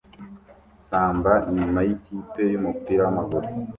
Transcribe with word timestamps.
Samba 0.87 1.33
nyuma 1.57 1.79
yikipe 1.87 2.41
yumupira 2.51 3.01
wamaguru 3.05 3.47